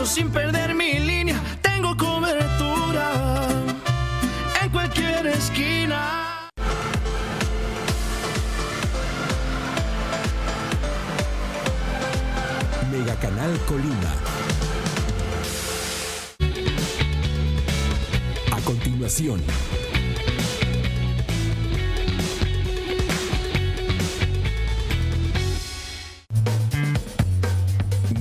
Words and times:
200 0.00 0.08
pesos 0.08 0.08
sin 0.08 0.30
perder 0.30 0.74
mi 0.74 0.98
línea, 0.98 1.38
tengo 1.60 1.94
cobertura 1.96 3.48
en 4.62 4.70
cualquier 4.70 5.26
esquina. 5.26 6.48
Mega 12.90 13.14
Canal 13.16 13.58
Colima. 13.66 14.14
continuación. 18.64 19.42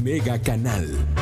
Mega 0.02 0.42
Canal. 0.42 1.19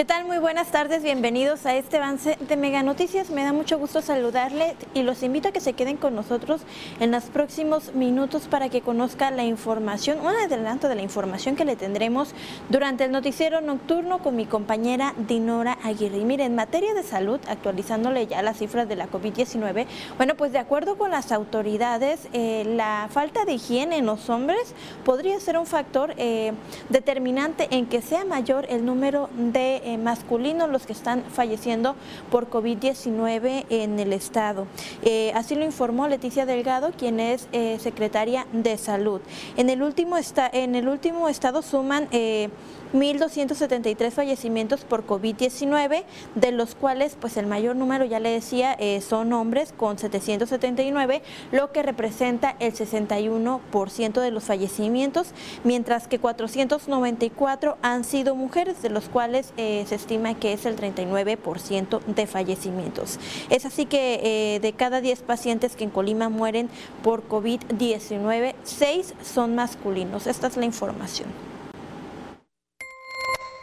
¿Qué 0.00 0.06
tal? 0.06 0.24
Muy 0.24 0.38
buenas 0.38 0.68
tardes, 0.68 1.02
bienvenidos 1.02 1.66
a 1.66 1.76
este 1.76 1.98
avance 1.98 2.38
de 2.48 2.56
Mega 2.56 2.82
Noticias. 2.82 3.28
Me 3.28 3.44
da 3.44 3.52
mucho 3.52 3.78
gusto 3.78 4.00
saludarle 4.00 4.74
y 4.94 5.02
los 5.02 5.22
invito 5.22 5.48
a 5.48 5.52
que 5.52 5.60
se 5.60 5.74
queden 5.74 5.98
con 5.98 6.14
nosotros 6.14 6.62
en 7.00 7.10
los 7.10 7.24
próximos 7.24 7.94
minutos 7.94 8.48
para 8.48 8.70
que 8.70 8.80
conozca 8.80 9.30
la 9.30 9.44
información, 9.44 10.20
un 10.20 10.28
adelanto 10.28 10.88
de 10.88 10.94
la 10.94 11.02
información 11.02 11.54
que 11.54 11.66
le 11.66 11.76
tendremos 11.76 12.32
durante 12.70 13.04
el 13.04 13.12
noticiero 13.12 13.60
nocturno 13.60 14.20
con 14.20 14.36
mi 14.36 14.46
compañera 14.46 15.12
Dinora 15.28 15.76
Aguirre. 15.82 16.24
Mire, 16.24 16.44
en 16.44 16.54
materia 16.54 16.94
de 16.94 17.02
salud, 17.02 17.38
actualizándole 17.46 18.26
ya 18.26 18.40
las 18.40 18.56
cifras 18.56 18.88
de 18.88 18.96
la 18.96 19.06
COVID-19, 19.06 19.84
bueno, 20.16 20.34
pues 20.34 20.50
de 20.52 20.60
acuerdo 20.60 20.96
con 20.96 21.10
las 21.10 21.30
autoridades, 21.30 22.26
eh, 22.32 22.64
la 22.66 23.08
falta 23.10 23.44
de 23.44 23.52
higiene 23.52 23.98
en 23.98 24.06
los 24.06 24.30
hombres 24.30 24.74
podría 25.04 25.38
ser 25.40 25.58
un 25.58 25.66
factor 25.66 26.14
eh, 26.16 26.54
determinante 26.88 27.68
en 27.70 27.84
que 27.84 28.00
sea 28.00 28.24
mayor 28.24 28.64
el 28.70 28.86
número 28.86 29.28
de 29.36 29.89
eh, 29.90 29.98
masculinos 29.98 30.70
los 30.70 30.86
que 30.86 30.92
están 30.92 31.24
falleciendo 31.24 31.96
por 32.30 32.48
COVID-19 32.48 33.66
en 33.70 33.98
el 33.98 34.12
estado. 34.12 34.68
Eh, 35.02 35.32
así 35.34 35.56
lo 35.56 35.64
informó 35.64 36.06
Leticia 36.06 36.46
Delgado, 36.46 36.92
quien 36.96 37.18
es 37.18 37.48
eh, 37.50 37.76
secretaria 37.80 38.46
de 38.52 38.78
Salud. 38.78 39.20
En 39.56 39.68
el 39.68 39.82
último, 39.82 40.16
en 40.52 40.76
el 40.76 40.88
último 40.88 41.28
estado 41.28 41.62
suman 41.62 42.08
1.273 42.10 44.12
fallecimientos 44.12 44.84
por 44.84 45.04
COVID-19, 45.06 46.04
de 46.36 46.52
los 46.52 46.76
cuales 46.76 47.16
pues 47.20 47.36
el 47.36 47.46
mayor 47.46 47.74
número, 47.74 48.04
ya 48.04 48.20
le 48.20 48.30
decía, 48.30 48.76
son 49.00 49.32
hombres 49.32 49.72
con 49.76 49.98
779, 49.98 51.22
lo 51.52 51.72
que 51.72 51.82
representa 51.82 52.56
el 52.60 52.74
61% 52.74 54.20
de 54.20 54.30
los 54.30 54.44
fallecimientos, 54.44 55.32
mientras 55.64 56.06
que 56.06 56.18
494 56.18 57.78
han 57.82 58.04
sido 58.04 58.34
mujeres, 58.34 58.82
de 58.82 58.90
los 58.90 59.08
cuales 59.08 59.52
se 59.86 59.94
estima 59.94 60.34
que 60.34 60.52
es 60.52 60.66
el 60.66 60.76
39% 60.76 62.00
de 62.04 62.26
fallecimientos. 62.26 63.18
Es 63.48 63.64
así 63.64 63.86
que 63.86 64.20
eh, 64.54 64.60
de 64.60 64.72
cada 64.72 65.00
10 65.00 65.22
pacientes 65.22 65.76
que 65.76 65.84
en 65.84 65.90
Colima 65.90 66.28
mueren 66.28 66.68
por 67.02 67.28
COVID-19, 67.28 68.54
6 68.64 69.14
son 69.22 69.54
masculinos. 69.54 70.26
Esta 70.26 70.46
es 70.46 70.56
la 70.56 70.64
información. 70.64 71.28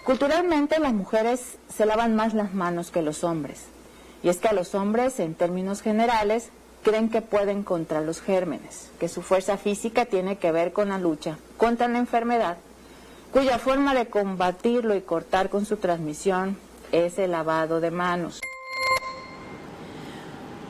Culturalmente 0.05 0.79
las 0.79 0.93
mujeres 0.93 1.57
se 1.67 1.85
lavan 1.85 2.15
más 2.15 2.33
las 2.33 2.53
manos 2.53 2.91
que 2.91 3.01
los 3.01 3.23
hombres. 3.23 3.65
Y 4.23 4.29
es 4.29 4.37
que 4.37 4.47
a 4.47 4.53
los 4.53 4.73
hombres, 4.73 5.19
en 5.19 5.35
términos 5.35 5.81
generales, 5.81 6.49
creen 6.83 7.09
que 7.09 7.21
pueden 7.21 7.63
contra 7.63 8.01
los 8.01 8.21
gérmenes, 8.21 8.89
que 8.99 9.09
su 9.09 9.21
fuerza 9.21 9.57
física 9.57 10.05
tiene 10.05 10.37
que 10.37 10.51
ver 10.51 10.71
con 10.71 10.89
la 10.89 10.97
lucha 10.97 11.37
contra 11.57 11.87
la 11.87 11.97
enfermedad, 11.97 12.57
cuya 13.31 13.59
forma 13.59 13.93
de 13.93 14.07
combatirlo 14.07 14.95
y 14.95 15.01
cortar 15.01 15.49
con 15.49 15.65
su 15.65 15.77
transmisión 15.77 16.57
es 16.91 17.19
el 17.19 17.31
lavado 17.31 17.79
de 17.79 17.91
manos. 17.91 18.39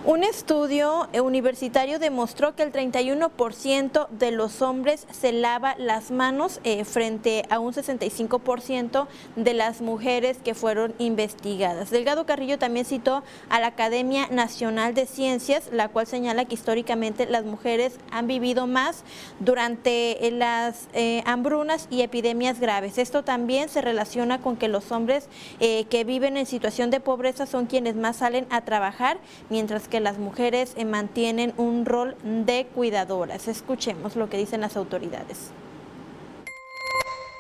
Un 0.07 0.23
estudio 0.23 1.09
universitario 1.22 2.00
demostró 2.00 2.56
que 2.56 2.63
el 2.63 2.72
31% 2.72 4.07
de 4.07 4.31
los 4.31 4.62
hombres 4.62 5.06
se 5.12 5.34
lava 5.34 5.75
las 5.78 6.12
manos 6.12 6.62
eh, 6.63 6.85
frente 6.85 7.44
a 7.50 7.59
un 7.59 7.73
65% 7.73 9.07
de 9.35 9.53
las 9.53 9.81
mujeres 9.81 10.38
que 10.38 10.56
fueron 10.56 10.95
investigadas. 10.97 11.90
Delgado 11.90 12.25
Carrillo 12.25 12.57
también 12.57 12.85
citó 12.85 13.22
a 13.50 13.59
la 13.59 13.68
Academia 13.68 14.29
Nacional 14.31 14.94
de 14.94 15.07
Ciencias, 15.07 15.69
la 15.73 15.90
cual 15.90 16.07
señala 16.07 16.45
que 16.45 16.56
históricamente 16.56 17.25
las 17.25 17.44
mujeres 17.44 17.97
han 18.09 18.28
vivido 18.28 18.66
más 18.66 19.03
durante 19.41 20.25
eh, 20.25 20.31
las 20.31 20.88
eh, 20.94 21.22
hambrunas 21.25 21.89
y 21.89 22.01
epidemias 22.01 22.62
graves. 22.62 22.97
Esto 22.97 23.25
también 23.25 23.68
se 23.68 23.81
relaciona 23.81 24.39
con 24.39 24.56
que 24.56 24.69
los 24.69 24.89
hombres 24.94 25.28
que 25.59 26.03
viven 26.06 26.38
en 26.38 26.45
situación 26.45 26.91
de 26.91 27.01
pobreza 27.01 27.45
son 27.45 27.66
quienes 27.66 27.95
más 27.95 28.18
salen 28.18 28.47
a 28.50 28.62
trabajar, 28.62 29.18
mientras 29.50 29.89
que 29.89 29.97
las 30.00 30.18
mujeres 30.18 30.74
eh, 30.75 30.85
mantienen 30.85 31.53
un 31.58 31.85
rol 31.85 32.16
de 32.24 32.68
cuidadoras. 32.74 33.47
Escuchemos 33.47 34.16
lo 34.16 34.30
que 34.30 34.38
dicen 34.38 34.62
las 34.62 34.78
autoridades. 34.78 35.52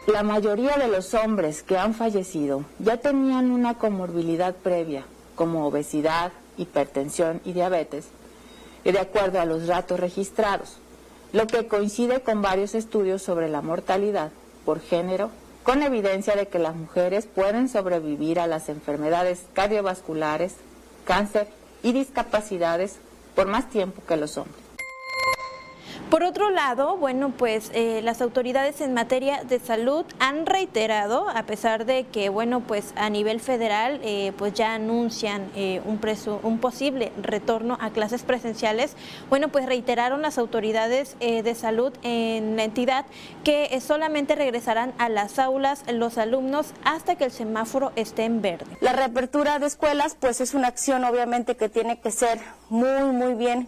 La 0.07 0.23
mayoría 0.23 0.77
de 0.77 0.87
los 0.87 1.13
hombres 1.13 1.63
que 1.63 1.77
han 1.77 1.93
fallecido 1.93 2.63
ya 2.79 2.97
tenían 2.97 3.51
una 3.51 3.77
comorbilidad 3.77 4.55
previa, 4.55 5.05
como 5.35 5.67
obesidad, 5.67 6.31
hipertensión 6.57 7.41
y 7.43 7.53
diabetes, 7.53 8.07
de 8.83 8.99
acuerdo 8.99 9.41
a 9.41 9.45
los 9.45 9.67
datos 9.67 9.99
registrados, 9.99 10.77
lo 11.33 11.45
que 11.45 11.67
coincide 11.67 12.21
con 12.21 12.41
varios 12.41 12.73
estudios 12.73 13.21
sobre 13.21 13.49
la 13.49 13.61
mortalidad 13.61 14.31
por 14.63 14.79
género, 14.79 15.29
con 15.63 15.83
evidencia 15.83 16.35
de 16.37 16.47
que 16.47 16.59
las 16.59 16.75
mujeres 16.75 17.25
pueden 17.25 17.67
sobrevivir 17.67 18.39
a 18.39 18.47
las 18.47 18.69
enfermedades 18.69 19.41
cardiovasculares, 19.53 20.55
cáncer 21.03 21.47
y 21.87 21.93
discapacidades 21.93 22.97
por 23.33 23.47
más 23.47 23.69
tiempo 23.69 24.01
que 24.05 24.17
los 24.17 24.37
hombres. 24.37 24.66
Por 26.09 26.23
otro 26.23 26.51
lado, 26.51 26.95
bueno, 26.95 27.33
pues 27.37 27.69
eh, 27.73 27.99
las 28.01 28.21
autoridades 28.21 28.79
en 28.79 28.93
materia 28.93 29.43
de 29.43 29.59
salud 29.59 30.05
han 30.19 30.45
reiterado, 30.45 31.27
a 31.27 31.43
pesar 31.43 31.85
de 31.85 32.05
que, 32.05 32.29
bueno, 32.29 32.61
pues 32.61 32.93
a 32.95 33.09
nivel 33.09 33.41
federal, 33.41 33.99
eh, 34.03 34.31
pues 34.37 34.53
ya 34.53 34.73
anuncian 34.73 35.51
eh, 35.53 35.81
un, 35.83 35.97
preso, 35.97 36.39
un 36.43 36.59
posible 36.59 37.11
retorno 37.21 37.77
a 37.81 37.89
clases 37.89 38.23
presenciales, 38.23 38.95
bueno, 39.29 39.49
pues 39.49 39.65
reiteraron 39.65 40.21
las 40.21 40.37
autoridades 40.37 41.17
de 41.19 41.55
salud 41.55 41.91
en 42.03 42.55
la 42.55 42.63
entidad 42.63 43.05
que 43.43 43.77
solamente 43.81 44.35
regresarán 44.35 44.93
a 44.99 45.09
las 45.09 45.39
aulas 45.39 45.83
los 45.91 46.17
alumnos 46.17 46.67
hasta 46.85 47.15
que 47.15 47.25
el 47.25 47.31
semáforo 47.31 47.91
esté 47.97 48.23
en 48.23 48.41
verde. 48.41 48.77
La 48.79 48.93
reapertura 48.93 49.59
de 49.59 49.67
escuelas, 49.67 50.15
pues 50.17 50.39
es 50.39 50.53
una 50.53 50.69
acción 50.69 51.03
obviamente 51.03 51.57
que 51.57 51.67
tiene 51.67 51.99
que 51.99 52.11
ser 52.11 52.39
muy, 52.69 53.11
muy 53.11 53.33
bien 53.33 53.67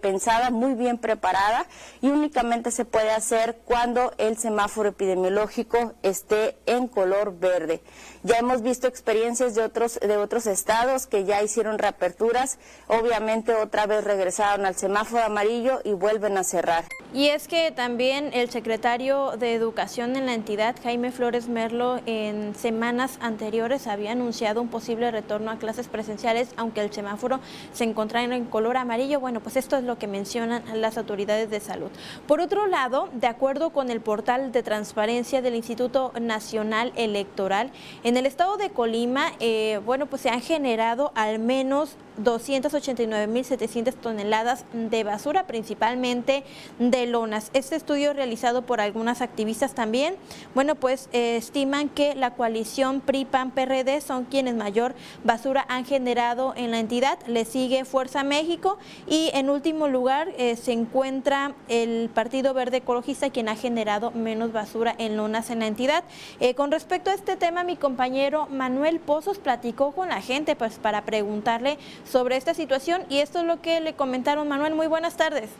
pensada, 0.00 0.50
muy 0.50 0.74
bien 0.74 0.98
preparada 0.98 1.66
y 2.00 2.08
únicamente 2.08 2.70
se 2.70 2.84
puede 2.84 3.10
hacer 3.10 3.60
cuando 3.64 4.12
el 4.18 4.36
semáforo 4.36 4.88
epidemiológico 4.88 5.94
esté 6.02 6.56
en 6.66 6.88
color 6.88 7.38
verde. 7.38 7.82
Ya 8.22 8.36
hemos 8.36 8.60
visto 8.60 8.86
experiencias 8.86 9.54
de 9.54 9.62
otros, 9.62 9.98
de 9.98 10.18
otros 10.18 10.46
estados 10.46 11.06
que 11.06 11.24
ya 11.24 11.42
hicieron 11.42 11.78
reaperturas, 11.78 12.58
obviamente 12.86 13.54
otra 13.54 13.86
vez 13.86 14.04
regresaron 14.04 14.66
al 14.66 14.76
semáforo 14.76 15.24
amarillo 15.24 15.80
y 15.84 15.94
vuelven 15.94 16.36
a 16.36 16.44
cerrar. 16.44 16.84
Y 17.14 17.28
es 17.28 17.48
que 17.48 17.72
también 17.72 18.30
el 18.34 18.50
secretario 18.50 19.38
de 19.38 19.54
Educación 19.54 20.16
en 20.16 20.26
la 20.26 20.34
entidad, 20.34 20.76
Jaime 20.82 21.12
Flores 21.12 21.48
Merlo, 21.48 22.00
en 22.04 22.54
semanas 22.54 23.18
anteriores 23.22 23.86
había 23.86 24.12
anunciado 24.12 24.60
un 24.60 24.68
posible 24.68 25.10
retorno 25.10 25.50
a 25.50 25.56
clases 25.56 25.88
presenciales, 25.88 26.50
aunque 26.58 26.82
el 26.82 26.92
semáforo 26.92 27.40
se 27.72 27.84
encontrara 27.84 28.36
en 28.36 28.44
color 28.44 28.76
amarillo. 28.76 29.18
Bueno, 29.18 29.40
pues 29.40 29.56
esto 29.56 29.78
es 29.78 29.84
lo 29.84 29.96
que 29.96 30.06
mencionan 30.06 30.62
las 30.74 30.98
autoridades 30.98 31.48
de 31.48 31.60
salud. 31.60 31.90
Por 32.28 32.40
otro 32.40 32.66
lado, 32.66 33.08
de 33.14 33.28
acuerdo 33.28 33.70
con 33.70 33.90
el 33.90 34.02
portal 34.02 34.52
de 34.52 34.62
transparencia 34.62 35.40
del 35.40 35.54
Instituto 35.54 36.12
Nacional 36.20 36.92
Electoral, 36.96 37.72
el 38.16 38.26
estado 38.26 38.56
de 38.56 38.70
Colima, 38.70 39.32
eh, 39.40 39.80
bueno, 39.84 40.06
pues 40.06 40.22
se 40.22 40.30
han 40.30 40.40
generado 40.40 41.12
al 41.14 41.38
menos 41.38 41.96
289.700 42.22 43.94
toneladas 43.94 44.64
de 44.72 45.04
basura, 45.04 45.46
principalmente 45.46 46.44
de 46.78 47.06
lonas. 47.06 47.50
Este 47.54 47.76
estudio 47.76 48.12
realizado 48.12 48.62
por 48.62 48.80
algunas 48.80 49.20
activistas 49.20 49.74
también, 49.74 50.16
bueno, 50.54 50.74
pues 50.74 51.08
eh, 51.12 51.36
estiman 51.36 51.88
que 51.88 52.14
la 52.14 52.34
coalición 52.34 53.00
PRI-PAN-PRD 53.00 54.00
son 54.00 54.24
quienes 54.24 54.54
mayor 54.54 54.94
basura 55.24 55.64
han 55.68 55.84
generado 55.84 56.54
en 56.56 56.70
la 56.70 56.78
entidad. 56.78 57.18
Le 57.26 57.44
sigue 57.44 57.84
Fuerza 57.84 58.24
México 58.24 58.78
y 59.06 59.30
en 59.34 59.50
último 59.50 59.88
lugar 59.88 60.32
eh, 60.38 60.56
se 60.56 60.72
encuentra 60.72 61.54
el 61.68 62.10
Partido 62.12 62.54
Verde 62.54 62.78
Ecologista, 62.78 63.30
quien 63.30 63.48
ha 63.48 63.56
generado 63.56 64.10
menos 64.10 64.52
basura 64.52 64.94
en 64.98 65.16
lonas 65.16 65.50
en 65.50 65.60
la 65.60 65.66
entidad. 65.66 66.04
Eh, 66.40 66.54
con 66.54 66.70
respecto 66.70 67.10
a 67.10 67.14
este 67.14 67.36
tema, 67.36 67.64
mi 67.64 67.76
compañero 67.76 68.46
Manuel 68.50 69.00
Pozos 69.00 69.38
platicó 69.38 69.92
con 69.92 70.08
la 70.08 70.20
gente 70.20 70.56
pues 70.56 70.78
para 70.78 71.04
preguntarle 71.04 71.78
sobre 72.04 72.36
esta 72.36 72.54
situación 72.54 73.02
y 73.08 73.18
esto 73.18 73.40
es 73.40 73.46
lo 73.46 73.60
que 73.60 73.80
le 73.80 73.94
comentaron. 73.94 74.48
Manuel, 74.48 74.74
muy 74.74 74.86
buenas 74.86 75.16
tardes. 75.16 75.50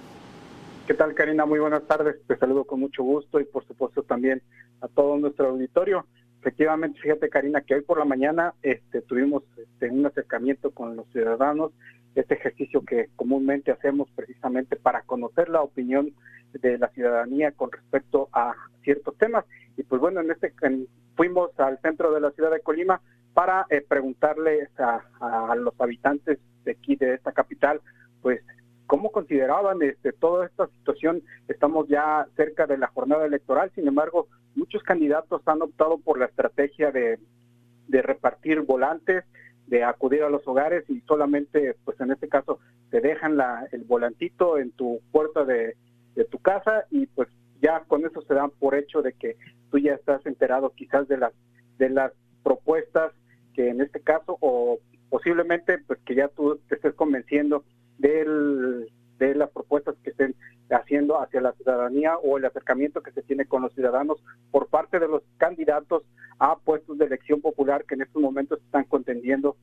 ¿Qué 0.86 0.94
tal, 0.94 1.14
Karina? 1.14 1.46
Muy 1.46 1.60
buenas 1.60 1.86
tardes. 1.86 2.16
Te 2.26 2.36
saludo 2.36 2.64
con 2.64 2.80
mucho 2.80 3.02
gusto 3.04 3.38
y 3.38 3.44
por 3.44 3.64
supuesto 3.66 4.02
también 4.02 4.42
a 4.80 4.88
todo 4.88 5.16
nuestro 5.18 5.48
auditorio. 5.48 6.04
Efectivamente, 6.40 6.98
fíjate, 7.00 7.28
Karina, 7.28 7.60
que 7.60 7.74
hoy 7.74 7.82
por 7.82 7.98
la 7.98 8.04
mañana 8.04 8.54
este, 8.62 9.02
tuvimos 9.02 9.42
este, 9.56 9.90
un 9.90 10.06
acercamiento 10.06 10.70
con 10.70 10.96
los 10.96 11.06
ciudadanos, 11.12 11.70
este 12.14 12.34
ejercicio 12.34 12.82
que 12.84 13.08
comúnmente 13.14 13.70
hacemos 13.70 14.08
precisamente 14.16 14.76
para 14.76 15.02
conocer 15.02 15.48
la 15.48 15.62
opinión 15.62 16.12
de 16.54 16.78
la 16.78 16.88
ciudadanía 16.88 17.52
con 17.52 17.70
respecto 17.70 18.28
a 18.32 18.54
ciertos 18.82 19.16
temas. 19.18 19.44
Y 19.76 19.82
pues 19.82 20.00
bueno, 20.00 20.20
en 20.20 20.30
este 20.30 20.52
fuimos 21.14 21.50
al 21.60 21.78
centro 21.82 22.12
de 22.12 22.20
la 22.20 22.30
ciudad 22.30 22.50
de 22.50 22.60
Colima 22.60 23.00
para 23.34 23.66
eh, 23.70 23.84
preguntarles 23.86 24.68
a, 24.78 25.54
los 25.56 25.78
habitantes 25.80 26.38
de 26.64 26.72
aquí, 26.72 26.96
de 26.96 27.14
esta 27.14 27.32
capital, 27.32 27.80
pues 28.22 28.40
cómo 28.86 29.10
consideraban 29.12 29.82
este, 29.82 30.12
toda 30.12 30.46
esta 30.46 30.66
situación. 30.66 31.22
Estamos 31.48 31.88
ya 31.88 32.26
cerca 32.36 32.66
de 32.66 32.78
la 32.78 32.88
jornada 32.88 33.26
electoral, 33.26 33.70
sin 33.74 33.86
embargo, 33.86 34.28
muchos 34.54 34.82
candidatos 34.82 35.42
han 35.46 35.62
optado 35.62 35.98
por 35.98 36.18
la 36.18 36.26
estrategia 36.26 36.90
de, 36.90 37.18
repartir 37.88 38.60
volantes, 38.60 39.24
de 39.66 39.84
acudir 39.84 40.22
a 40.22 40.30
los 40.30 40.46
hogares 40.46 40.84
y 40.88 41.00
solamente, 41.02 41.76
pues 41.84 42.00
en 42.00 42.10
este 42.10 42.28
caso, 42.28 42.58
te 42.90 43.00
dejan 43.00 43.36
la, 43.36 43.66
el 43.72 43.84
volantito 43.84 44.58
en 44.58 44.72
tu 44.72 45.00
puerta 45.12 45.44
de, 45.44 45.76
de 46.14 46.24
tu 46.24 46.38
casa 46.38 46.84
y 46.90 47.06
pues 47.06 47.28
ya 47.62 47.84
con 47.86 48.04
eso 48.04 48.22
se 48.22 48.34
dan 48.34 48.50
por 48.50 48.74
hecho 48.74 49.02
de 49.02 49.12
que 49.12 49.36
tú 49.70 49.78
ya 49.78 49.94
estás 49.94 50.24
enterado 50.26 50.72
quizás 50.74 51.06
de 51.08 51.18
las 51.18 51.32
de 51.78 51.88
las 51.88 52.12
propuestas 52.42 53.12
que 53.60 53.68
en 53.68 53.82
este 53.82 54.00
caso 54.00 54.38
o 54.40 54.78
posiblemente 55.10 55.78
pues 55.86 55.98
que 56.06 56.14
ya 56.14 56.28
tú 56.28 56.58
te 56.68 56.76
estés 56.76 56.94
convenciendo 56.94 57.64
del, 57.98 58.90
de 59.18 59.34
las 59.34 59.50
propuestas 59.50 59.96
que 60.02 60.10
estén 60.10 60.34
haciendo 60.70 61.20
hacia 61.20 61.42
la 61.42 61.52
ciudadanía 61.52 62.16
o 62.16 62.38
el 62.38 62.46
acercamiento 62.46 63.02
que 63.02 63.12
se 63.12 63.22
tiene 63.22 63.44
con 63.44 63.60
los 63.60 63.74
ciudadanos 63.74 64.22
por 64.50 64.68
parte 64.68 64.98
de 64.98 65.08
los 65.08 65.22
candidatos 65.36 66.04
a 66.38 66.56
puestos 66.56 66.96
de 66.96 67.04
elección 67.04 67.42
popular 67.42 67.84
que 67.84 67.96
en 67.96 68.02
estos 68.02 68.22
momentos 68.22 68.60
están 68.60 68.84
contendiendo 68.84 69.56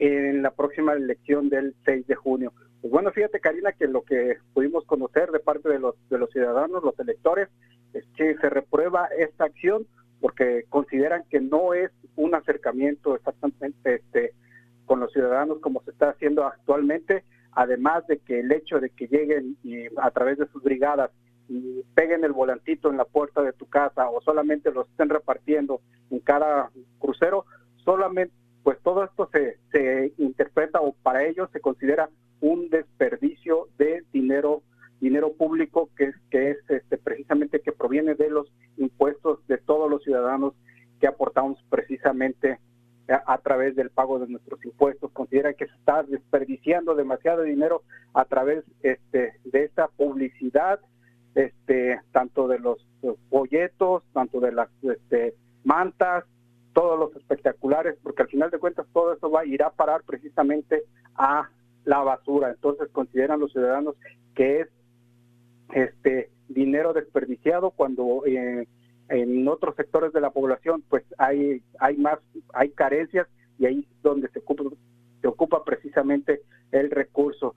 en 0.00 0.42
la 0.42 0.50
próxima 0.50 0.94
elección 0.94 1.50
del 1.50 1.76
6 1.84 2.08
de 2.08 2.16
junio. 2.16 2.52
Pues 2.80 2.90
bueno, 2.90 3.12
fíjate 3.12 3.38
Karina 3.38 3.70
que 3.72 3.86
lo 3.86 4.02
que 4.02 4.38
pudimos 4.54 4.84
conocer 4.86 5.30
de 5.30 5.38
parte 5.38 5.68
de 5.68 5.78
los 5.78 5.94
de 6.08 6.18
los 6.18 6.30
ciudadanos, 6.30 6.82
los 6.82 6.98
electores, 6.98 7.48
es 7.92 8.04
que 8.16 8.34
se 8.38 8.50
reprueba 8.50 9.06
esta 9.16 9.44
acción 9.44 9.86
porque 10.22 10.64
consideran 10.68 11.24
que 11.28 11.40
no 11.40 11.74
es 11.74 11.90
un 12.14 12.36
acercamiento 12.36 13.16
exactamente 13.16 13.96
este, 13.96 14.32
con 14.86 15.00
los 15.00 15.12
ciudadanos 15.12 15.58
como 15.58 15.82
se 15.82 15.90
está 15.90 16.10
haciendo 16.10 16.44
actualmente, 16.44 17.24
además 17.50 18.06
de 18.06 18.18
que 18.18 18.38
el 18.38 18.52
hecho 18.52 18.78
de 18.78 18.90
que 18.90 19.08
lleguen 19.08 19.56
a 19.96 20.12
través 20.12 20.38
de 20.38 20.46
sus 20.46 20.62
brigadas 20.62 21.10
y 21.48 21.82
peguen 21.96 22.22
el 22.22 22.30
volantito 22.32 22.88
en 22.88 22.98
la 22.98 23.04
puerta 23.04 23.42
de 23.42 23.52
tu 23.52 23.66
casa 23.66 24.08
o 24.08 24.22
solamente 24.22 24.70
los 24.70 24.88
estén 24.90 25.08
repartiendo 25.08 25.80
en 26.10 26.20
cada 26.20 26.70
crucero, 27.00 27.44
solamente 27.84 28.32
pues 28.62 28.78
todo 28.84 29.02
esto 29.02 29.28
se, 29.32 29.58
se 29.72 30.12
interpreta 30.18 30.80
o 30.80 30.92
para 31.02 31.24
ellos 31.24 31.50
se 31.52 31.60
considera 31.60 32.08
un 32.40 32.68
desperdicio 32.70 33.66
de 33.76 34.04
dinero 34.12 34.62
dinero 35.02 35.32
público 35.32 35.90
que 35.96 36.04
es 36.04 36.14
que 36.30 36.50
es 36.52 36.58
este, 36.68 36.96
precisamente 36.96 37.60
que 37.60 37.72
proviene 37.72 38.14
de 38.14 38.30
los 38.30 38.46
impuestos 38.76 39.44
de 39.48 39.58
todos 39.58 39.90
los 39.90 40.01
ciudadanos 40.12 40.54
que 41.00 41.06
aportamos 41.06 41.58
precisamente 41.70 42.58
a, 43.08 43.38
través 43.38 43.74
del 43.74 43.90
pago 43.90 44.18
de 44.18 44.28
nuestros 44.28 44.64
impuestos. 44.64 45.10
Considera 45.12 45.54
que 45.54 45.66
se 45.66 45.74
está 45.74 46.02
desperdiciando 46.02 46.94
demasiado 46.94 47.42
dinero 47.42 47.82
a 48.14 48.24
través 48.24 48.64
este, 48.82 49.34
de 49.44 49.64
esta 49.64 49.88
publicidad, 49.88 50.80
este, 51.34 52.00
tanto 52.12 52.46
de 52.46 52.58
los 52.58 52.86
folletos, 53.30 54.04
tanto 54.12 54.38
de 54.40 54.52
las 54.52 54.68
este, 54.82 55.34
mantas, 55.64 56.24
todos 56.72 56.98
los 56.98 57.16
espectaculares, 57.16 57.96
porque 58.02 58.22
al 58.22 58.28
final 58.28 58.50
de 58.50 58.58
cuentas 58.58 58.86
todo 58.92 59.12
eso 59.12 59.30
va 59.30 59.40
a 59.40 59.46
ir 59.46 59.62
a 59.62 59.70
parar 59.70 60.02
precisamente 60.04 60.84
a 61.16 61.48
la 61.84 62.00
basura. 62.00 62.50
Entonces 62.50 62.88
consideran 62.92 63.40
los 63.40 63.52
ciudadanos 63.52 63.96
que 64.34 64.60
es 64.60 64.68
este 65.74 66.30
dinero 66.48 66.92
desperdiciado 66.92 67.70
cuando 67.70 68.22
eh, 68.26 68.68
en 69.12 69.46
otros 69.46 69.76
sectores 69.76 70.12
de 70.12 70.20
la 70.20 70.30
población 70.30 70.82
pues 70.88 71.04
hay 71.18 71.62
hay 71.78 71.96
más 71.98 72.18
hay 72.54 72.70
carencias 72.70 73.28
y 73.58 73.66
ahí 73.66 73.78
es 73.80 74.02
donde 74.02 74.28
se 74.28 74.38
ocupa, 74.38 74.64
se 75.20 75.28
ocupa 75.28 75.64
precisamente 75.64 76.42
el 76.72 76.90
recurso. 76.90 77.54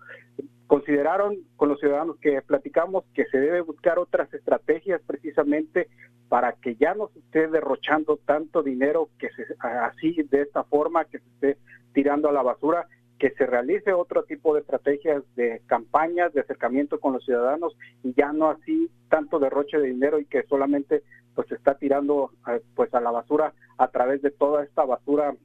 Consideraron 0.68 1.38
con 1.56 1.69
los 1.69 1.80
ciudadanos 1.80 2.18
que 2.18 2.42
platicamos 2.42 3.06
que 3.13 3.25
se 3.28 3.40
debe 3.40 3.62
buscar 3.62 4.00
otras 4.00 4.31
estrategias 4.34 5.02
precisamente 5.07 5.88
para 6.28 6.54
que 6.54 6.75
ya 6.75 6.94
no 6.94 7.10
se 7.13 7.19
esté 7.19 7.48
derrochando 7.48 8.18
tanto 8.18 8.62
dinero 8.62 9.10
que 9.18 9.30
se 9.30 9.46
así 9.60 10.13
de 10.30 10.42
esta 10.42 10.63
forma 10.63 11.06
que 11.06 11.19
se 11.19 11.30
esté 11.30 11.58
tirando 11.94 12.28
a 12.28 12.34
la 12.34 12.42
basura 12.42 12.88
que 13.19 13.30
se 13.31 13.46
realice 13.46 13.94
otro 13.94 14.24
tipo 14.24 14.54
de 14.54 14.62
estrategias 14.62 15.24
de 15.36 15.62
campañas 15.68 16.34
de 16.34 16.41
acercamiento 16.41 17.00
con 17.00 17.13
los 17.13 17.24
ciudadanos 17.24 17.77
y 18.03 18.13
ya 18.13 18.34
no 18.34 18.50
así 18.50 18.89
tanto 19.10 19.39
derroche 19.39 19.77
de 19.77 19.88
dinero 19.88 20.20
y 20.20 20.25
que 20.25 20.44
solamente 20.44 21.03
pues 21.36 21.48
se 21.50 21.56
está 21.56 21.75
tirando 21.75 22.32
pues 22.75 22.94
a 22.94 23.01
la 23.01 23.12
basura 23.12 23.54
a 23.77 23.89
través 23.89 24.22
de 24.22 24.32
toda 24.32 24.63
esta 24.63 24.86
basura 24.86 25.36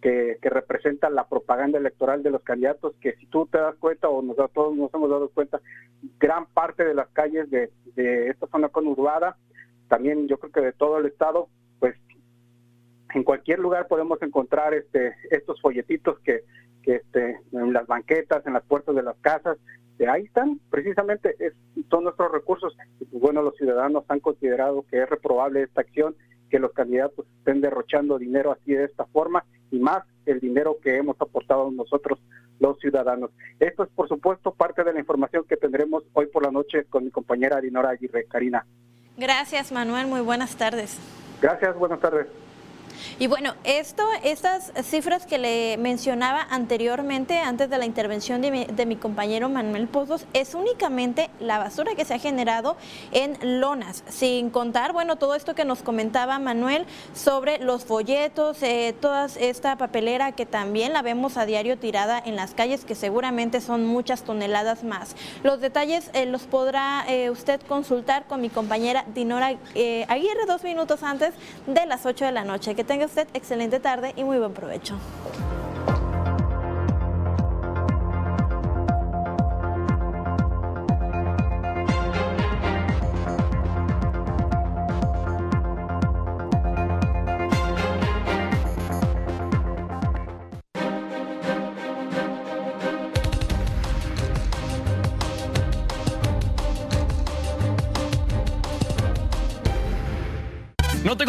que, 0.00 0.38
que, 0.42 0.50
representa 0.50 1.10
la 1.10 1.28
propaganda 1.28 1.78
electoral 1.78 2.24
de 2.24 2.30
los 2.30 2.42
candidatos, 2.42 2.94
que 3.00 3.12
si 3.16 3.26
tú 3.26 3.46
te 3.46 3.58
das 3.58 3.76
cuenta 3.76 4.08
o 4.08 4.20
nos, 4.20 4.36
todos 4.52 4.74
nos 4.74 4.92
hemos 4.92 5.08
dado 5.08 5.28
cuenta, 5.28 5.60
gran 6.18 6.46
parte 6.46 6.84
de 6.84 6.94
las 6.94 7.08
calles 7.10 7.48
de, 7.50 7.70
de 7.94 8.28
esta 8.28 8.48
zona 8.48 8.68
conurbada, 8.68 9.36
también 9.88 10.26
yo 10.26 10.38
creo 10.38 10.52
que 10.52 10.60
de 10.60 10.72
todo 10.72 10.98
el 10.98 11.06
estado, 11.06 11.48
pues 11.78 11.94
en 13.14 13.22
cualquier 13.22 13.58
lugar 13.58 13.86
podemos 13.88 14.20
encontrar 14.22 14.74
este 14.74 15.14
estos 15.30 15.60
folletitos 15.60 16.18
que 16.20 16.44
que 16.82 16.96
este, 16.96 17.40
en 17.52 17.72
las 17.72 17.86
banquetas, 17.86 18.46
en 18.46 18.54
las 18.54 18.64
puertas 18.64 18.94
de 18.94 19.02
las 19.02 19.16
casas, 19.20 19.58
de 19.98 20.08
ahí 20.08 20.24
están, 20.24 20.58
precisamente 20.70 21.36
es, 21.38 21.52
son 21.90 22.04
nuestros 22.04 22.32
recursos. 22.32 22.76
Y 23.00 23.04
pues, 23.04 23.22
bueno, 23.22 23.42
los 23.42 23.56
ciudadanos 23.56 24.04
han 24.08 24.20
considerado 24.20 24.84
que 24.90 25.02
es 25.02 25.08
reprobable 25.08 25.62
esta 25.62 25.82
acción, 25.82 26.14
que 26.50 26.58
los 26.58 26.72
candidatos 26.72 27.26
estén 27.38 27.60
derrochando 27.60 28.18
dinero 28.18 28.52
así 28.52 28.72
de 28.72 28.84
esta 28.84 29.06
forma 29.06 29.44
y 29.70 29.78
más 29.78 30.04
el 30.26 30.38
dinero 30.38 30.76
que 30.82 30.96
hemos 30.96 31.18
aportado 31.20 31.70
nosotros 31.70 32.18
los 32.60 32.78
ciudadanos. 32.78 33.30
Esto 33.58 33.84
es, 33.84 33.88
por 33.90 34.08
supuesto, 34.08 34.52
parte 34.52 34.84
de 34.84 34.92
la 34.92 35.00
información 35.00 35.44
que 35.48 35.56
tendremos 35.56 36.04
hoy 36.12 36.26
por 36.26 36.44
la 36.44 36.50
noche 36.50 36.84
con 36.84 37.04
mi 37.04 37.10
compañera 37.10 37.60
Dinora 37.60 37.90
Aguirre. 37.90 38.26
Karina. 38.26 38.66
Gracias, 39.16 39.72
Manuel. 39.72 40.06
Muy 40.06 40.20
buenas 40.20 40.56
tardes. 40.56 40.98
Gracias, 41.40 41.76
buenas 41.76 42.00
tardes. 42.00 42.26
Y 43.18 43.26
bueno, 43.26 43.54
esto, 43.64 44.04
estas 44.22 44.72
cifras 44.84 45.26
que 45.26 45.38
le 45.38 45.76
mencionaba 45.78 46.46
anteriormente, 46.50 47.38
antes 47.38 47.70
de 47.70 47.78
la 47.78 47.84
intervención 47.84 48.40
de 48.42 48.86
mi, 48.86 48.96
compañero 48.96 49.48
Manuel 49.48 49.88
Pozos, 49.88 50.26
es 50.32 50.54
únicamente 50.54 51.30
la 51.40 51.58
basura 51.58 51.94
que 51.94 52.04
se 52.04 52.14
ha 52.14 52.18
generado 52.18 52.76
en 53.12 53.60
lonas, 53.60 54.04
sin 54.08 54.50
contar, 54.50 54.92
bueno, 54.92 55.16
todo 55.16 55.34
esto 55.34 55.54
que 55.54 55.64
nos 55.64 55.82
comentaba 55.82 56.38
Manuel 56.38 56.86
sobre 57.14 57.58
los 57.58 57.84
folletos, 57.84 58.62
eh, 58.62 58.94
toda 59.00 59.26
esta 59.38 59.76
papelera 59.76 60.32
que 60.32 60.46
también 60.46 60.92
la 60.92 61.02
vemos 61.02 61.36
a 61.36 61.46
diario 61.46 61.78
tirada 61.78 62.22
en 62.24 62.36
las 62.36 62.54
calles, 62.54 62.84
que 62.84 62.94
seguramente 62.94 63.60
son 63.60 63.84
muchas 63.86 64.22
toneladas 64.22 64.84
más. 64.84 65.16
Los 65.42 65.60
detalles 65.60 66.10
eh, 66.12 66.26
los 66.26 66.42
podrá 66.42 67.04
eh, 67.08 67.30
usted 67.30 67.60
consultar 67.62 68.24
con 68.26 68.40
mi 68.40 68.50
compañera 68.50 69.04
Dinora 69.14 69.56
eh, 69.74 70.04
Aguirre 70.08 70.46
dos 70.46 70.62
minutos 70.64 71.02
antes 71.02 71.32
de 71.66 71.86
las 71.86 72.06
8 72.06 72.26
de 72.26 72.32
la 72.32 72.44
noche. 72.44 72.74
Que 72.74 72.84
tenga 72.92 73.06
usted 73.06 73.26
excelente 73.32 73.80
tarde 73.80 74.12
y 74.16 74.22
muy 74.22 74.36
buen 74.36 74.52
provecho. 74.52 74.98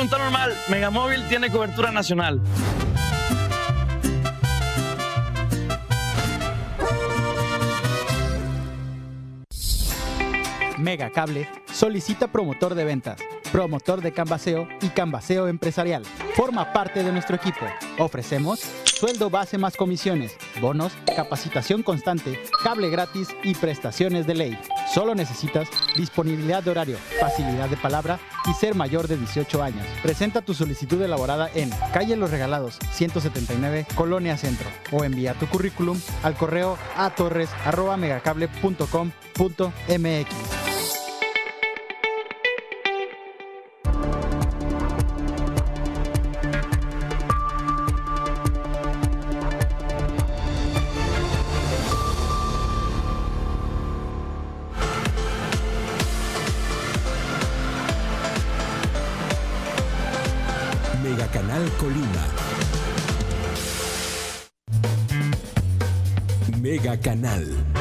No 0.04 0.10
te 0.10 0.16
contaron 0.16 0.34
mal, 0.34 0.54
Megamóvil 0.68 1.26
tiene 1.30 1.50
cobertura 1.50 1.90
nacional. 1.90 2.42
Mega 10.78 11.10
Cable 11.10 11.48
solicita 11.72 12.28
promotor 12.28 12.76
de 12.76 12.84
ventas, 12.84 13.18
promotor 13.54 14.02
de 14.02 14.12
canvaseo 14.12 14.68
y 14.82 14.90
canvaseo 14.90 15.48
empresarial. 15.48 16.04
Forma 16.36 16.74
parte 16.74 17.02
de 17.02 17.14
nuestro 17.14 17.38
equipo. 17.38 17.66
Ofrecemos 17.98 18.60
sueldo 18.84 19.30
base 19.30 19.58
más 19.58 19.78
comisiones, 19.78 20.36
bonos, 20.60 20.92
capacitación 21.16 21.82
constante, 21.82 22.44
cable 22.62 22.90
gratis 22.90 23.30
y 23.42 23.56
prestaciones 23.56 24.28
de 24.28 24.34
ley. 24.34 24.60
Solo 24.94 25.16
necesitas 25.16 25.70
disponibilidad 25.98 26.62
de 26.62 26.70
horario, 26.70 26.98
facilidad 27.20 27.68
de 27.68 27.78
palabra 27.78 28.20
y 28.48 28.54
ser 28.54 28.76
mayor 28.76 29.08
de 29.08 29.18
18 29.18 29.64
años. 29.64 29.88
Presenta 30.04 30.44
tu 30.44 30.54
solicitud 30.54 31.02
elaborada 31.02 31.50
en 31.56 31.72
Calle 31.92 32.16
Los 32.16 32.30
Regalados, 32.30 32.78
179, 32.92 33.88
Colonia 33.96 34.38
Centro 34.38 34.70
o 34.92 35.04
envía 35.04 35.34
tu 35.34 35.48
currículum 35.48 36.00
al 36.22 36.36
correo 36.36 36.78
a 36.96 37.10
Canal. 66.98 67.73